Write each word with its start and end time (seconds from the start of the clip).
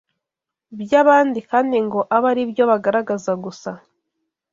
by’abandi 0.81 1.39
kandi 1.49 1.75
ngo 1.85 1.99
abe 2.15 2.27
ari 2.31 2.43
byo 2.51 2.63
bagaragaza 2.71 3.31
gusa 3.43 3.69